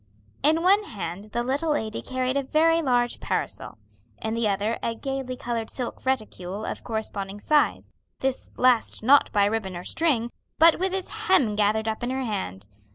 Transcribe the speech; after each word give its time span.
In 0.41 0.63
one 0.63 0.85
hand 0.85 1.25
the 1.31 1.43
little 1.43 1.73
lady 1.73 2.01
carried 2.01 2.35
a 2.35 2.41
very 2.41 2.81
large 2.81 3.19
parasol, 3.19 3.77
in 4.19 4.33
the 4.33 4.47
other 4.47 4.79
a 4.81 4.95
gayly 4.95 5.37
colored 5.37 5.69
silk 5.69 6.03
reticule 6.07 6.65
of 6.65 6.83
corresponding 6.83 7.39
size, 7.39 7.93
this 8.19 8.49
last 8.57 9.03
not 9.03 9.31
by 9.31 9.43
a 9.43 9.51
ribbon 9.51 9.77
or 9.77 9.83
string, 9.83 10.31
but 10.57 10.79
with 10.79 10.91
its 10.95 11.27
hem 11.27 11.55
gathered 11.55 11.87
up 11.87 12.01
in 12.01 12.09
her 12.09 12.23
hand. 12.23 12.65